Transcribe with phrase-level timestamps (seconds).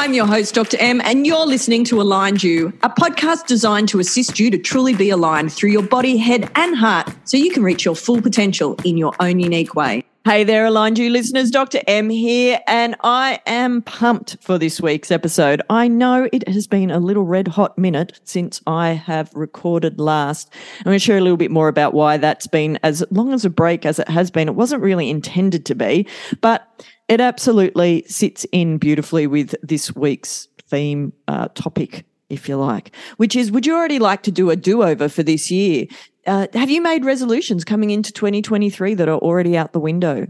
[0.00, 0.78] I'm your host, Dr.
[0.80, 4.94] M, and you're listening to Aligned You, a podcast designed to assist you to truly
[4.94, 8.76] be aligned through your body, head, and heart so you can reach your full potential
[8.82, 10.06] in your own unique way.
[10.26, 11.50] Hey there, Aligned You listeners.
[11.50, 11.80] Dr.
[11.86, 15.62] M here, and I am pumped for this week's episode.
[15.70, 20.52] I know it has been a little red hot minute since I have recorded last.
[20.80, 23.46] I'm going to share a little bit more about why that's been as long as
[23.46, 24.46] a break as it has been.
[24.46, 26.06] It wasn't really intended to be,
[26.42, 26.68] but
[27.08, 33.36] it absolutely sits in beautifully with this week's theme uh, topic if you like, which
[33.36, 35.86] is would you already like to do a do over for this year?
[36.26, 40.26] Uh, have you made resolutions coming into 2023 that are already out the window?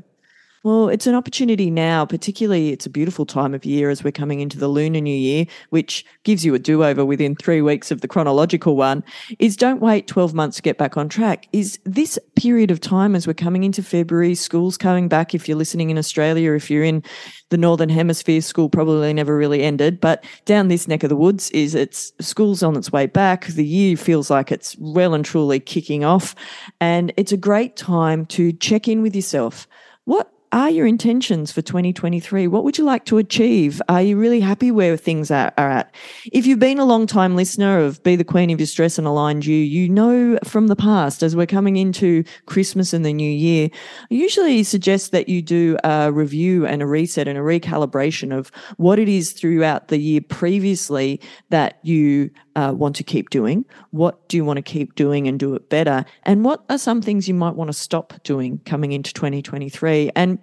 [0.63, 4.41] Well, it's an opportunity now, particularly it's a beautiful time of year as we're coming
[4.41, 8.03] into the Lunar New Year, which gives you a do over within three weeks of
[8.03, 9.03] the chronological one.
[9.39, 11.49] Is don't wait 12 months to get back on track.
[11.55, 15.35] Is this period of time as we're coming into February, school's coming back.
[15.35, 17.03] If you're listening in Australia, if you're in
[17.49, 19.99] the Northern Hemisphere, school probably never really ended.
[19.99, 23.47] But down this neck of the woods is it's school's on its way back.
[23.47, 26.35] The year feels like it's well and truly kicking off.
[26.83, 29.67] And it's a great time to check in with yourself.
[30.05, 32.49] What are your intentions for 2023?
[32.49, 33.81] What would you like to achieve?
[33.89, 35.95] Are you really happy where things are, are, at?
[36.33, 39.07] If you've been a long time listener of Be the Queen of Your Stress and
[39.07, 43.31] Aligned You, you know from the past, as we're coming into Christmas and the new
[43.31, 43.69] year,
[44.11, 48.51] I usually suggest that you do a review and a reset and a recalibration of
[48.77, 51.21] what it is throughout the year previously
[51.51, 53.65] that you uh, want to keep doing?
[53.91, 56.05] What do you want to keep doing and do it better?
[56.25, 60.11] And what are some things you might want to stop doing coming into 2023?
[60.15, 60.39] And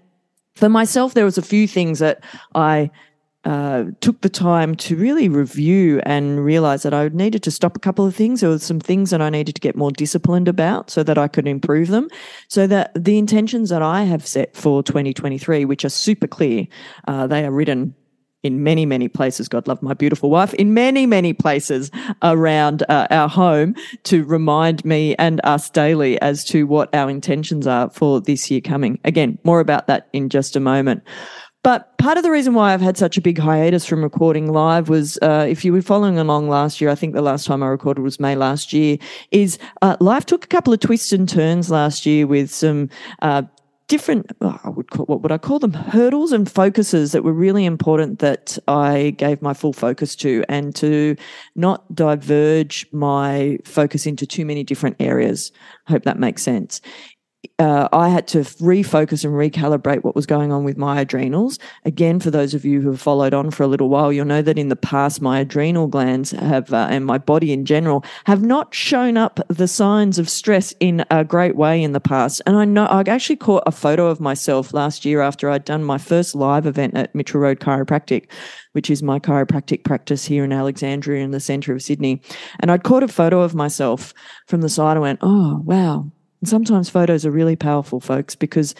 [0.56, 2.24] for myself, there was a few things that
[2.56, 2.90] I
[3.46, 7.80] uh, took the time to really review and realize that I needed to stop a
[7.80, 8.42] couple of things.
[8.42, 11.28] There were some things that I needed to get more disciplined about so that I
[11.28, 12.10] could improve them.
[12.48, 16.68] So that the intentions that I have set for 2023, which are super clear,
[17.08, 17.96] uh, they are written
[18.48, 19.48] in many, many places.
[19.48, 21.92] God love my beautiful wife in many, many places
[22.24, 27.68] around uh, our home to remind me and us daily as to what our intentions
[27.68, 29.00] are for this year coming.
[29.04, 31.04] Again, more about that in just a moment.
[31.64, 34.88] But part of the reason why I've had such a big hiatus from recording live
[34.88, 37.68] was, uh, if you were following along last year, I think the last time I
[37.68, 38.98] recorded was May last year,
[39.32, 42.90] is uh, life took a couple of twists and turns last year with some
[43.22, 43.42] uh,
[43.88, 47.66] different I would call what would I call them hurdles and focuses that were really
[47.66, 51.16] important that I gave my full focus to and to
[51.56, 55.52] not diverge my focus into too many different areas.
[55.88, 56.82] I hope that makes sense
[57.60, 61.58] uh, I had to refocus and recalibrate what was going on with my adrenals.
[61.86, 64.42] Again, for those of you who have followed on for a little while, you'll know
[64.42, 68.44] that in the past, my adrenal glands have, uh, and my body in general, have
[68.44, 72.42] not shown up the signs of stress in a great way in the past.
[72.46, 75.84] And I know I actually caught a photo of myself last year after I'd done
[75.84, 78.32] my first live event at Mitchell Road Chiropractic,
[78.74, 82.22] which is my chiropractic practice here in Alexandria in the centre of Sydney.
[82.60, 84.14] And I'd caught a photo of myself
[84.48, 84.98] from the side.
[84.98, 86.12] I went, oh, wow
[86.42, 88.76] and sometimes photos are really powerful, folks, because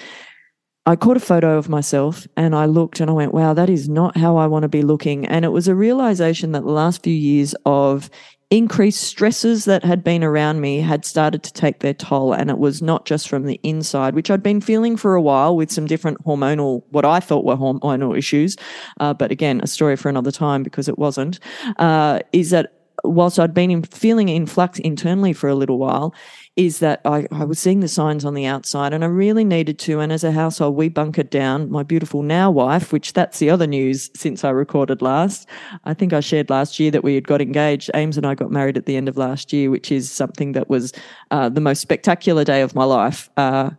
[0.86, 3.90] I caught a photo of myself and I looked and I went, wow, that is
[3.90, 5.26] not how I want to be looking.
[5.26, 8.10] And it was a realization that the last few years of
[8.50, 12.32] increased stresses that had been around me had started to take their toll.
[12.32, 15.58] And it was not just from the inside, which I'd been feeling for a while
[15.58, 18.56] with some different hormonal, what I thought were hormonal issues.
[19.02, 21.40] Uh, but again, a story for another time because it wasn't,
[21.80, 26.14] uh, is that whilst I'd been in, feeling in flux internally for a little while,
[26.56, 29.78] is that I, I was seeing the signs on the outside and I really needed
[29.80, 30.00] to.
[30.00, 33.68] And as a household, we bunkered down my beautiful now wife, which that's the other
[33.68, 35.48] news since I recorded last.
[35.86, 37.92] I think I shared last year that we had got engaged.
[37.94, 40.68] Ames and I got married at the end of last year, which is something that
[40.68, 40.94] was
[41.30, 43.30] uh, the most spectacular day of my life.
[43.38, 43.72] Uh,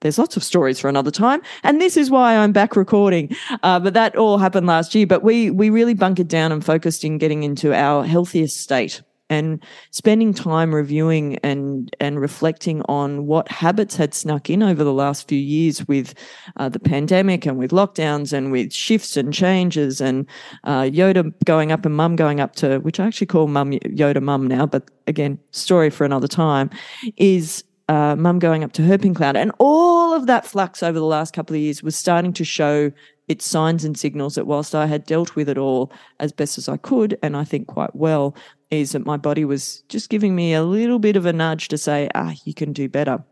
[0.00, 3.34] there's lots of stories for another time, and this is why I'm back recording.
[3.62, 5.06] Uh, but that all happened last year.
[5.06, 9.64] But we we really bunkered down and focused in getting into our healthiest state and
[9.92, 15.28] spending time reviewing and and reflecting on what habits had snuck in over the last
[15.28, 16.12] few years with
[16.56, 20.26] uh, the pandemic and with lockdowns and with shifts and changes and
[20.64, 24.20] uh, Yoda going up and Mum going up to which I actually call Mum Yoda
[24.20, 26.70] Mum now, but again, story for another time,
[27.16, 29.36] is uh, mum going up to Herping Cloud.
[29.36, 32.92] And all of that flux over the last couple of years was starting to show
[33.26, 36.68] its signs and signals that whilst I had dealt with it all as best as
[36.68, 38.36] I could, and I think quite well,
[38.70, 41.78] is that my body was just giving me a little bit of a nudge to
[41.78, 43.24] say, ah, you can do better.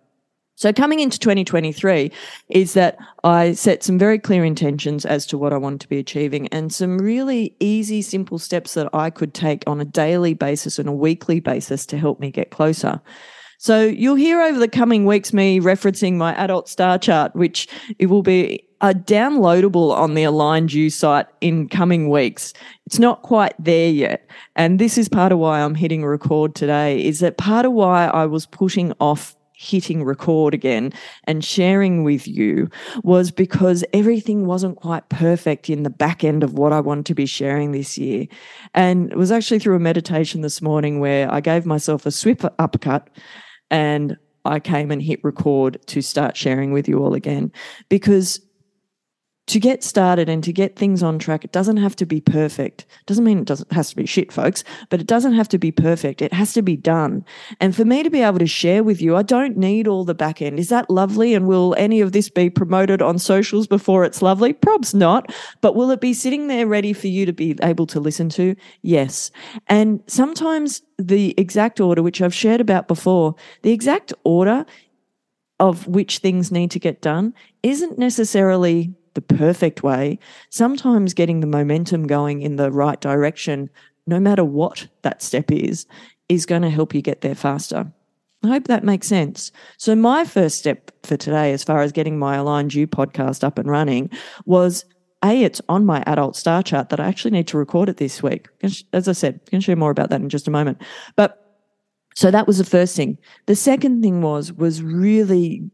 [0.57, 2.11] So coming into 2023
[2.49, 5.99] is that I set some very clear intentions as to what I wanted to be
[5.99, 10.81] achieving and some really easy, simple steps that I could take on a daily basis
[10.81, 13.01] and a weekly basis to help me get closer.
[13.59, 17.69] So you'll hear over the coming weeks me referencing my adult star chart, which
[17.99, 22.53] it will be are downloadable on the Aligned You site in coming weeks.
[22.87, 24.31] It's not quite there yet.
[24.55, 28.07] And this is part of why I'm hitting record today, is that part of why
[28.07, 30.93] I was pushing off hitting record again
[31.25, 32.71] and sharing with you
[33.03, 37.15] was because everything wasn't quite perfect in the back end of what I want to
[37.15, 38.29] be sharing this year.
[38.75, 42.45] And it was actually through a meditation this morning where I gave myself a swift
[42.61, 43.11] uppercut
[43.71, 47.53] and I came and hit record to start sharing with you all again.
[47.89, 48.41] Because
[49.49, 52.87] to get started and to get things on track, it doesn't have to be perfect.
[53.07, 55.73] Doesn't mean it doesn't has to be shit, folks, but it doesn't have to be
[55.73, 56.21] perfect.
[56.21, 57.25] It has to be done.
[57.59, 60.15] And for me to be able to share with you, I don't need all the
[60.15, 60.59] back end.
[60.59, 61.35] Is that lovely?
[61.35, 64.53] And will any of this be promoted on socials before it's lovely?
[64.53, 65.35] Probs not.
[65.63, 68.55] But will it be sitting there ready for you to be able to listen to?
[68.83, 69.31] Yes.
[69.67, 74.67] And sometimes the exact order, which I've shared about before, the exact order
[75.61, 80.19] of which things need to get done isn't necessarily the perfect way,
[80.51, 83.71] sometimes getting the momentum going in the right direction,
[84.07, 85.87] no matter what that step is,
[86.29, 87.91] is going to help you get there faster.
[88.45, 89.51] I hope that makes sense.
[89.79, 93.59] So, my first step for today, as far as getting my Aligned You podcast up
[93.59, 94.11] and running,
[94.45, 94.85] was
[95.25, 98.23] a, it's on my adult star chart that I actually need to record it this
[98.23, 98.49] week.
[98.93, 100.81] As I said, I can share more about that in just a moment.
[101.17, 101.45] But
[102.15, 103.19] so that was the first thing.
[103.47, 105.69] The second thing was was really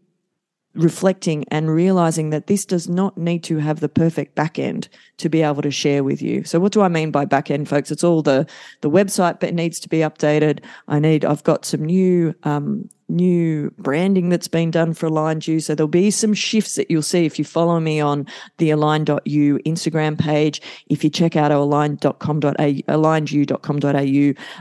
[0.75, 4.89] reflecting and realizing that this does not need to have the perfect back end
[5.19, 6.45] to be able to share with you.
[6.45, 7.91] So what do I mean by back end, folks?
[7.91, 8.47] It's all the
[8.81, 10.61] the website that needs to be updated.
[10.89, 11.25] I need.
[11.25, 15.61] I've got some new um, new branding that's been done for Aligned You.
[15.61, 18.27] So there'll be some shifts that you'll see if you follow me on
[18.59, 20.61] the align.you Instagram page.
[20.89, 22.51] If you check out our align.com.au,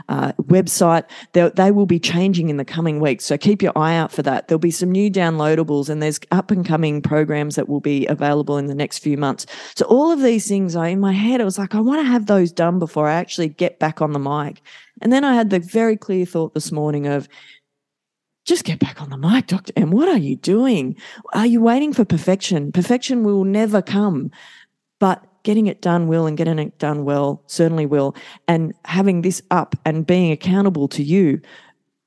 [0.08, 3.24] uh, website, they will be changing in the coming weeks.
[3.24, 4.48] So keep your eye out for that.
[4.48, 8.58] There'll be some new downloadables and there's up and coming programs that will be available
[8.58, 9.46] in the next few months.
[9.74, 11.40] So all of these things are in my head.
[11.40, 14.12] I was like, I want to have those done before I actually get back on
[14.12, 14.60] the mic.
[15.00, 17.28] And then I had the very clear thought this morning of,
[18.44, 19.72] just get back on the mic, Dr.
[19.76, 19.90] M.
[19.90, 20.96] What are you doing?
[21.32, 22.72] Are you waiting for perfection?
[22.72, 24.30] Perfection will never come,
[24.98, 28.14] but getting it done will and getting it done well certainly will.
[28.48, 31.40] And having this up and being accountable to you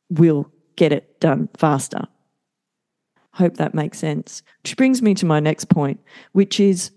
[0.09, 2.07] will get it done faster.
[3.33, 4.41] Hope that makes sense.
[4.63, 5.99] Which brings me to my next point,
[6.31, 6.91] which is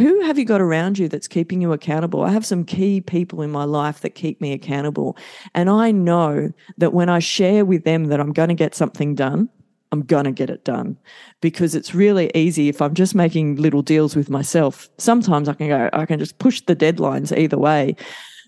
[0.00, 2.22] who have you got around you that's keeping you accountable?
[2.22, 5.16] I have some key people in my life that keep me accountable.
[5.54, 9.14] And I know that when I share with them that I'm going to get something
[9.14, 9.48] done,
[9.92, 10.96] I'm going to get it done
[11.40, 14.88] because it's really easy if I'm just making little deals with myself.
[14.98, 17.96] Sometimes I can go, I can just push the deadlines either way.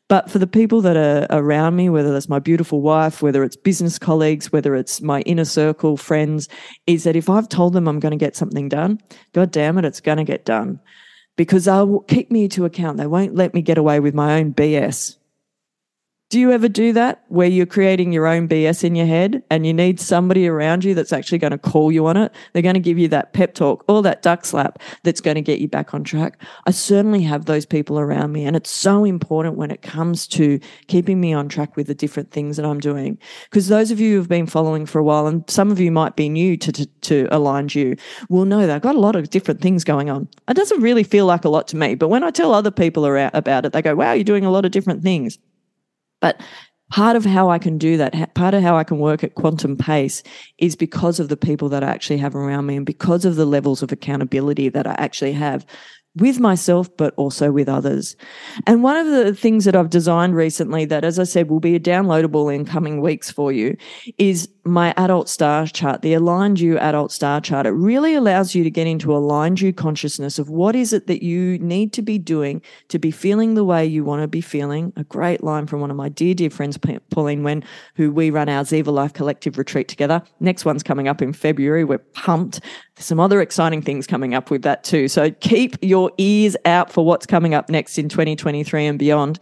[0.08, 3.56] But for the people that are around me, whether that's my beautiful wife, whether it's
[3.56, 6.48] business colleagues, whether it's my inner circle friends,
[6.86, 9.00] is that if I've told them I'm going to get something done,
[9.32, 10.78] God damn it, it's going to get done
[11.42, 12.98] because they'll keep me to account.
[12.98, 15.16] They won't let me get away with my own BS.
[16.32, 19.66] Do you ever do that where you're creating your own BS in your head and
[19.66, 22.32] you need somebody around you that's actually going to call you on it?
[22.54, 25.42] They're going to give you that pep talk or that duck slap that's going to
[25.42, 26.40] get you back on track.
[26.64, 30.58] I certainly have those people around me and it's so important when it comes to
[30.86, 33.18] keeping me on track with the different things that I'm doing.
[33.50, 36.16] Because those of you who've been following for a while and some of you might
[36.16, 37.94] be new to, to, to Aligned You
[38.30, 40.26] will know that I've got a lot of different things going on.
[40.48, 43.04] It doesn't really feel like a lot to me, but when I tell other people
[43.04, 45.38] about it, they go, wow, you're doing a lot of different things.
[46.22, 46.40] But
[46.90, 49.76] part of how I can do that, part of how I can work at quantum
[49.76, 50.22] pace
[50.58, 53.44] is because of the people that I actually have around me and because of the
[53.44, 55.66] levels of accountability that I actually have
[56.16, 58.16] with myself, but also with others.
[58.66, 61.74] And one of the things that I've designed recently that, as I said, will be
[61.74, 63.76] a downloadable in coming weeks for you
[64.18, 67.66] is my adult star chart, the aligned you adult star chart.
[67.66, 71.22] It really allows you to get into aligned you consciousness of what is it that
[71.22, 74.92] you need to be doing to be feeling the way you want to be feeling.
[74.96, 76.78] A great line from one of my dear, dear friends,
[77.10, 77.64] Pauline Wen,
[77.96, 80.22] who we run our Ziva Life Collective retreat together.
[80.38, 81.84] Next one's coming up in February.
[81.84, 82.60] We're pumped.
[82.94, 85.08] There's some other exciting things coming up with that too.
[85.08, 89.40] So keep your ears out for what's coming up next in 2023 and beyond.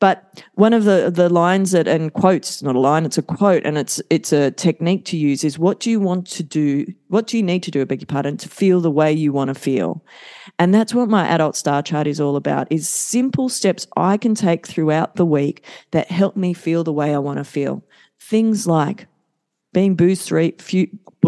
[0.00, 3.64] But one of the, the lines that and quotes, not a line, it's a quote,
[3.64, 6.86] and it's it's a technique to use is what do you want to do?
[7.08, 9.32] What do you need to do, I beg your pardon, to feel the way you
[9.32, 10.04] want to feel?
[10.58, 14.36] And that's what my adult star chart is all about, is simple steps I can
[14.36, 17.82] take throughout the week that help me feel the way I want to feel.
[18.20, 19.08] Things like
[19.72, 20.54] being booze free,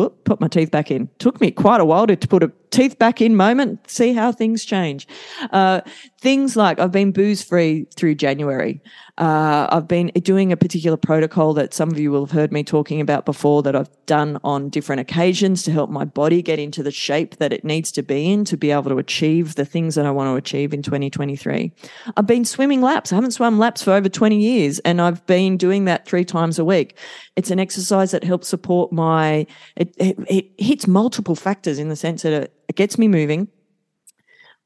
[0.01, 1.09] whoop, put my teeth back in.
[1.19, 4.65] Took me quite a while to, put a teeth back in moment, see how things
[4.65, 5.07] change.
[5.51, 5.81] Uh,
[6.21, 8.81] things like I've been booze free through January.
[9.19, 12.63] Uh, I've been doing a particular protocol that some of you will have heard me
[12.63, 16.83] talking about before that I've done on different occasions to help my body get into
[16.83, 19.95] the shape that it needs to be in to be able to achieve the things
[19.95, 21.73] that I want to achieve in 2023.
[22.17, 23.13] I've been swimming laps.
[23.13, 26.59] I haven't swum laps for over 20 years and I've been doing that three times
[26.59, 26.97] a week.
[27.37, 31.97] It's an exercise that helps support my, it, it, it hits multiple factors in the
[31.97, 33.49] sense that it, it gets me moving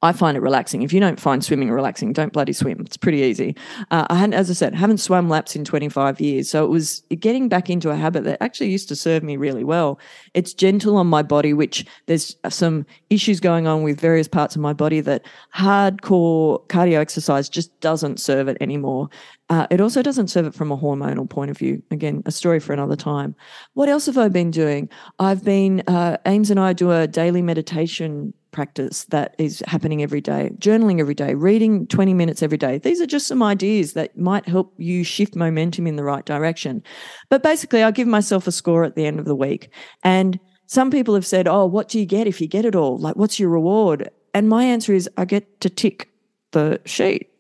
[0.05, 0.83] I find it relaxing.
[0.83, 2.79] If you don't find swimming relaxing, don't bloody swim.
[2.83, 3.57] It's pretty easy.
[3.91, 6.51] Uh, I hadn't, as I said, haven't swum laps in 25 years.
[6.51, 9.65] So it was getting back into a habit that actually used to serve me really
[9.65, 9.99] well.
[10.35, 14.61] It's gentle on my body, which there's some issues going on with various parts of
[14.61, 15.25] my body that
[15.57, 19.09] hardcore cardio exercise just doesn't serve it anymore.
[19.49, 21.83] Uh, it also doesn't serve it from a hormonal point of view.
[21.91, 23.35] Again, a story for another time.
[23.73, 24.91] What else have I been doing?
[25.19, 30.21] I've been, uh, Ames and I do a daily meditation practice that is happening every
[30.21, 32.79] day, journaling every day, reading 20 minutes every day.
[32.79, 36.83] These are just some ideas that might help you shift momentum in the right direction.
[37.29, 39.71] But basically, I give myself a score at the end of the week.
[40.05, 42.97] And some people have said, Oh, what do you get if you get it all?
[42.97, 44.09] Like, what's your reward?
[44.33, 46.09] And my answer is, I get to tick
[46.53, 47.31] the sheet.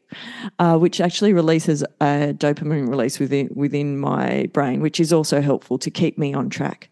[0.60, 5.76] Uh, which actually releases a dopamine release within within my brain, which is also helpful
[5.76, 6.88] to keep me on track.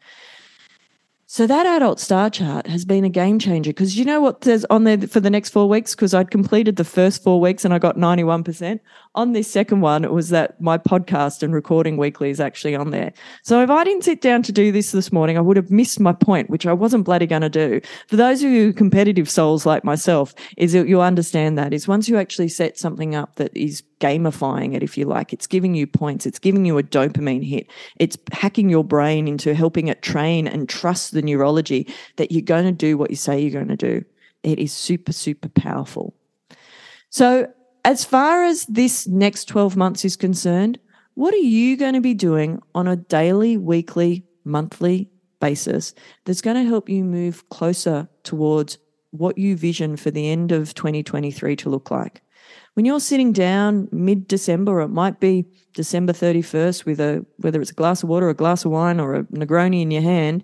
[1.33, 4.67] So that adult star chart has been a game changer because you know what says
[4.69, 5.95] on there for the next four weeks?
[5.95, 8.81] Because I'd completed the first four weeks and I got 91%.
[9.15, 12.91] On this second one, it was that my podcast and recording weekly is actually on
[12.91, 13.15] there.
[13.45, 16.01] So if I didn't sit down to do this this morning, I would have missed
[16.01, 17.81] my point, which I wasn't bloody going to do.
[18.09, 22.11] For those of you competitive souls like myself, is that you understand that is once
[22.11, 25.33] you actually set something up that is gamifying it, if you like.
[25.33, 26.27] It's giving you points.
[26.27, 27.69] It's giving you a dopamine hit.
[27.97, 32.65] It's hacking your brain into helping it train and trust the neurology that you're going
[32.65, 34.05] to do what you say you're going to do.
[34.43, 36.15] It is super, super powerful.
[37.11, 37.49] So,
[37.85, 40.79] as far as this next 12 months is concerned,
[41.15, 45.95] what are you going to be doing on a daily, weekly, monthly basis
[46.25, 48.79] that's going to help you move closer towards
[49.11, 52.23] what you vision for the end of 2023 to look like?
[52.75, 57.71] When you're sitting down mid December, it might be December 31st with a, whether it's
[57.71, 60.43] a glass of water, a glass of wine, or a Negroni in your hand,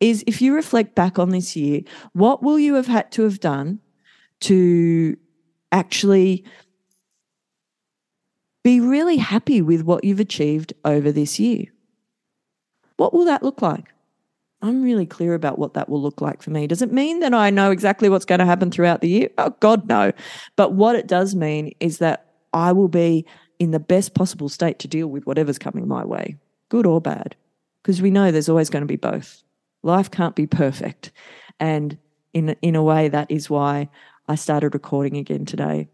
[0.00, 1.80] is if you reflect back on this year,
[2.12, 3.78] what will you have had to have done
[4.40, 5.16] to
[5.70, 6.44] actually
[8.64, 11.64] be really happy with what you've achieved over this year?
[12.96, 13.94] What will that look like?
[14.60, 16.66] I'm really clear about what that will look like for me.
[16.66, 19.30] Does it mean that I know exactly what's going to happen throughout the year?
[19.38, 20.12] Oh, God, no.
[20.56, 23.24] But what it does mean is that I will be
[23.58, 26.36] in the best possible state to deal with whatever's coming my way,
[26.70, 27.36] good or bad,
[27.82, 29.42] because we know there's always going to be both.
[29.82, 31.12] Life can't be perfect.
[31.60, 31.96] And
[32.34, 33.88] in, in a way, that is why
[34.28, 35.88] I started recording again today.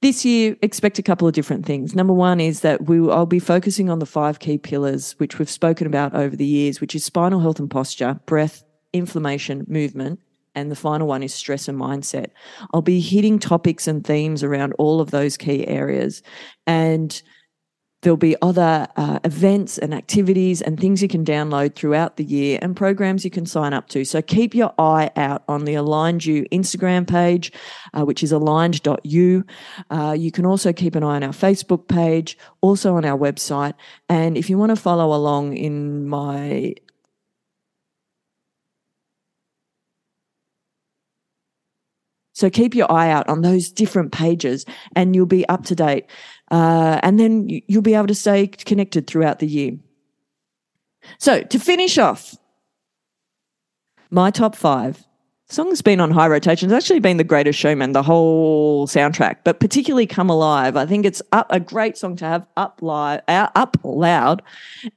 [0.00, 1.94] This year, expect a couple of different things.
[1.94, 5.50] Number one is that we, I'll be focusing on the five key pillars, which we've
[5.50, 8.64] spoken about over the years, which is spinal health and posture, breath,
[8.94, 10.20] inflammation, movement,
[10.54, 12.30] and the final one is stress and mindset.
[12.72, 16.22] I'll be hitting topics and themes around all of those key areas.
[16.66, 17.20] And
[18.04, 22.58] There'll be other uh, events and activities and things you can download throughout the year
[22.60, 24.04] and programs you can sign up to.
[24.04, 27.50] So keep your eye out on the Aligned You Instagram page,
[27.94, 29.44] uh, which is aligned.you.
[29.88, 33.72] Uh, you can also keep an eye on our Facebook page, also on our website.
[34.10, 36.74] And if you want to follow along in my
[42.34, 46.06] So keep your eye out on those different pages and you'll be up to date.
[46.50, 49.78] Uh, and then you'll be able to stay connected throughout the year.
[51.18, 52.36] So to finish off,
[54.10, 55.04] my top five
[55.48, 56.70] song's been on high rotation.
[56.70, 60.76] It's actually been the greatest showman, the whole soundtrack, but particularly Come Alive.
[60.76, 64.42] I think it's up, a great song to have up live, up loud,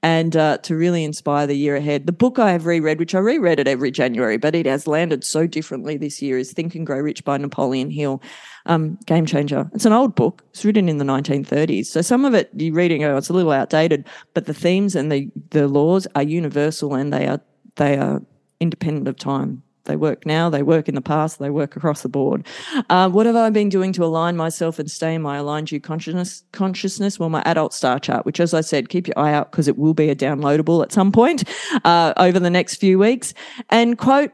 [0.02, 2.06] and uh, to really inspire the year ahead.
[2.06, 5.24] The book I have reread, which I reread it every January, but it has landed
[5.24, 8.22] so differently this year, is Think and Grow Rich by Napoleon Hill.
[8.66, 9.70] Um, game changer.
[9.74, 10.44] It's an old book.
[10.50, 11.86] It's written in the 1930s.
[11.86, 15.10] So some of it you're reading, oh, it's a little outdated, but the themes and
[15.10, 17.40] the, the laws are universal and they are
[17.76, 18.22] they are
[18.60, 19.64] independent of time.
[19.88, 22.46] They work now, they work in the past, they work across the board.
[22.90, 25.80] Uh, what have I been doing to align myself and stay in my aligned you
[25.80, 26.44] consciousness?
[26.52, 29.68] Consciousness, well, my adult star chart, which, as I said, keep your eye out because
[29.68, 31.44] it will be a downloadable at some point
[31.84, 33.34] uh, over the next few weeks.
[33.70, 34.32] And quote,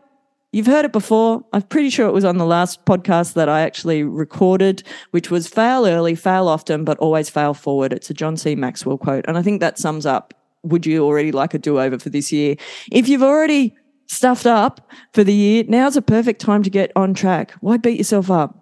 [0.51, 1.43] You've heard it before.
[1.51, 5.47] I'm pretty sure it was on the last podcast that I actually recorded, which was
[5.47, 7.91] fail early, fail often, but always fail forward.
[7.91, 8.53] It's a John C.
[8.53, 9.25] Maxwell quote.
[9.27, 12.31] And I think that sums up would you already like a do over for this
[12.31, 12.55] year?
[12.91, 13.75] If you've already
[14.13, 17.53] stuffed up for the year, now's a perfect time to get on track.
[17.61, 18.57] Why beat yourself up?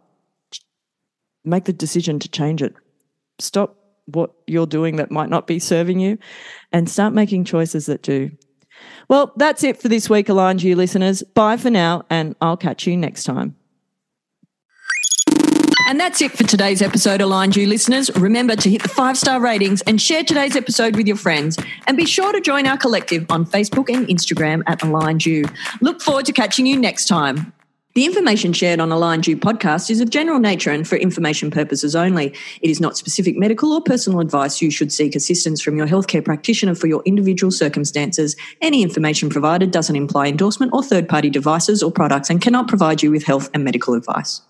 [1.44, 2.76] Make the decision to change it.
[3.40, 6.18] Stop what you're doing that might not be serving you
[6.72, 8.32] and start making choices that do.
[9.10, 11.24] Well, that's it for this week, Aligned You listeners.
[11.24, 13.56] Bye for now, and I'll catch you next time.
[15.92, 18.10] And that's it for today's episode, Aligned You listeners.
[18.16, 21.58] Remember to hit the five star ratings and share today's episode with your friends.
[21.86, 25.44] And be sure to join our collective on Facebook and Instagram at Aligned You.
[25.82, 27.52] Look forward to catching you next time.
[27.94, 31.94] The information shared on Aligned You podcast is of general nature and for information purposes
[31.94, 32.28] only.
[32.62, 34.62] It is not specific medical or personal advice.
[34.62, 38.38] You should seek assistance from your healthcare practitioner for your individual circumstances.
[38.62, 43.04] Any information provided doesn't imply endorsement or third party devices or products and cannot provide
[43.04, 44.42] you with health and medical advice.